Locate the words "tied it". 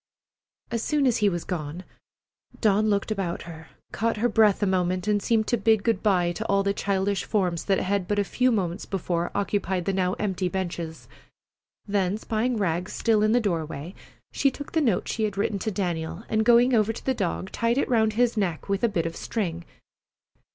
17.51-17.87